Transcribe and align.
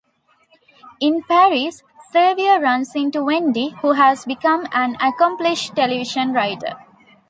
In 0.99 1.21
Paris, 1.21 1.83
Xavier 2.11 2.59
runs 2.59 2.95
into 2.95 3.23
Wendy, 3.23 3.75
who 3.83 3.91
has 3.91 4.25
become 4.25 4.65
an 4.71 4.97
accomplished 4.99 5.75
television 5.75 6.33
writer. 6.33 6.73